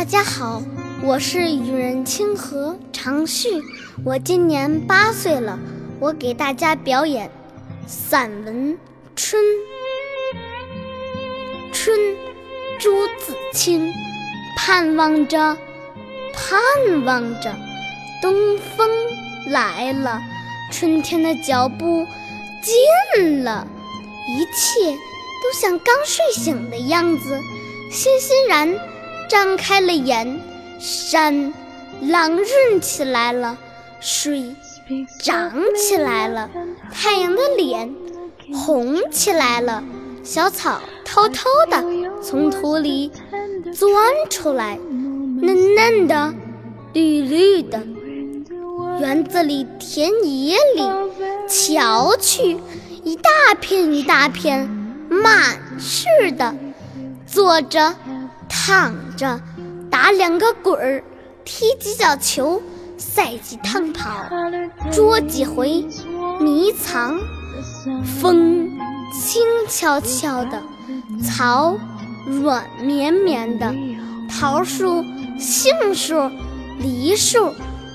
[0.00, 0.62] 大家好，
[1.02, 3.62] 我是雨人清河常旭，
[4.02, 5.58] 我今年八岁了，
[6.00, 7.30] 我给大家表演
[7.86, 8.72] 散文
[9.14, 9.42] 《春》。
[11.70, 12.16] 春，
[12.78, 13.92] 朱自清，
[14.56, 15.58] 盼望着，
[16.32, 17.54] 盼望着，
[18.22, 18.88] 东风
[19.48, 20.18] 来了，
[20.72, 22.06] 春天的脚步
[22.62, 23.66] 近了，
[24.30, 27.38] 一切都像刚睡醒的样子，
[27.90, 28.74] 欣欣然。
[29.30, 30.40] 张开了眼，
[30.80, 31.54] 山
[32.02, 33.56] 朗润起来了，
[34.00, 34.56] 水
[35.22, 36.50] 涨起来了，
[36.90, 37.94] 太阳的脸
[38.52, 39.84] 红起来了，
[40.24, 41.80] 小草偷偷的
[42.20, 43.12] 从土里
[43.72, 43.88] 钻
[44.28, 44.76] 出来，
[45.40, 46.34] 嫩嫩的，
[46.92, 47.80] 绿绿的。
[48.98, 50.82] 园子里、田野里，
[51.48, 52.58] 瞧去，
[53.04, 54.68] 一大片一大片，
[55.08, 56.52] 满是的，
[57.28, 57.94] 坐着。
[58.52, 59.38] 躺着，
[59.90, 61.04] 打两个滚儿，
[61.44, 62.62] 踢几脚球，
[62.96, 64.26] 赛几趟跑，
[64.90, 65.86] 捉几回
[66.40, 67.20] 迷藏。
[68.20, 68.70] 风
[69.12, 70.62] 轻悄悄的，
[71.22, 71.76] 草
[72.26, 73.74] 软绵绵的，
[74.28, 75.04] 桃树、
[75.38, 76.30] 杏树、
[76.78, 77.54] 梨树，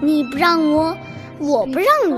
[0.00, 0.96] 你不让我，
[1.38, 2.12] 我不让你，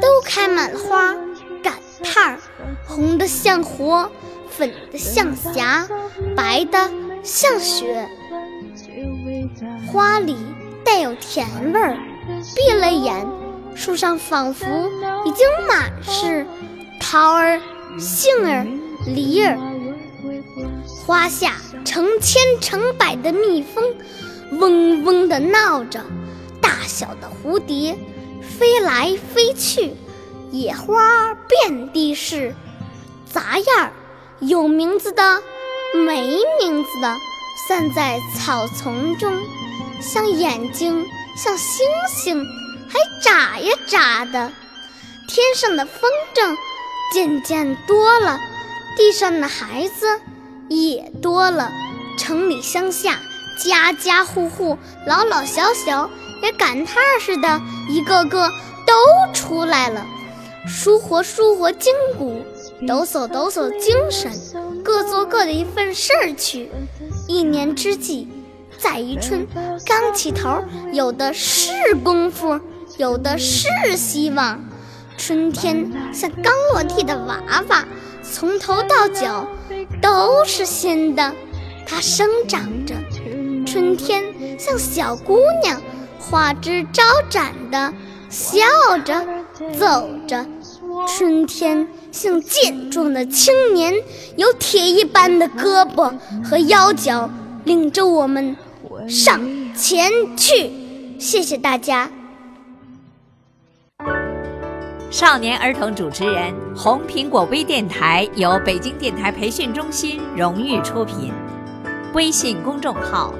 [0.00, 1.14] 都开满了花，
[1.62, 2.38] 赶趟儿，
[2.86, 4.10] 红的像火，
[4.48, 5.86] 粉的像霞，
[6.36, 6.90] 白的。
[7.28, 8.08] 像雪，
[9.92, 10.34] 花里
[10.82, 11.94] 带有甜味儿。
[12.56, 13.26] 闭了眼，
[13.74, 14.66] 树上仿佛
[15.26, 16.46] 已经满是
[16.98, 17.60] 桃儿、
[17.98, 18.66] 杏儿、
[19.06, 19.58] 梨儿。
[21.04, 21.52] 花下
[21.84, 23.84] 成千成百的蜜蜂，
[24.58, 26.00] 嗡嗡地闹着。
[26.62, 27.98] 大小的蝴蝶
[28.40, 29.92] 飞来飞去，
[30.50, 32.54] 野花遍地是，
[33.30, 33.92] 杂样儿，
[34.40, 35.42] 有名字的。
[35.94, 37.16] 没名字的
[37.66, 39.32] 散在草丛中，
[40.00, 41.06] 像眼睛，
[41.36, 42.46] 像星星，
[42.88, 44.52] 还眨呀眨的。
[45.26, 46.56] 天上的风筝
[47.12, 48.38] 渐渐多了，
[48.96, 50.20] 地上的孩子
[50.68, 51.70] 也多了。
[52.18, 53.18] 城里乡下，
[53.58, 56.10] 家家户户，老老小小
[56.42, 58.50] 也赶趟似的，一个个
[58.86, 60.06] 都出来了，
[60.66, 62.44] 舒活舒活筋骨，
[62.86, 64.32] 抖擞抖擞精神。
[64.88, 66.70] 各做各的一份事儿去，
[67.26, 68.26] 一年之计
[68.78, 69.46] 在于春。
[69.84, 72.58] 刚起头，有的是功夫，
[72.96, 73.68] 有的是
[73.98, 74.58] 希望。
[75.18, 77.84] 春天像刚落地的娃娃，
[78.22, 79.46] 从头到脚
[80.00, 81.34] 都是新的，
[81.86, 82.94] 它生长着。
[83.66, 84.24] 春天
[84.58, 85.82] 像小姑娘，
[86.18, 87.92] 花枝招展的
[88.30, 88.64] 笑
[89.04, 89.22] 着
[89.78, 90.46] 走着。
[91.06, 91.86] 春天。
[92.10, 93.94] 像健壮的青年，
[94.36, 96.12] 有铁一般的胳膊
[96.42, 97.28] 和腰脚，
[97.64, 98.56] 领着我们
[99.08, 99.40] 上
[99.74, 100.70] 前去。
[101.18, 102.10] 谢谢大家。
[105.10, 111.32] 少年儿童主持人，红苹果微电台由北京电台培训中心荣誉出品，
[112.14, 113.34] 微信公众号：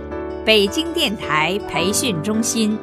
[0.45, 2.79] 北京电台培训中心。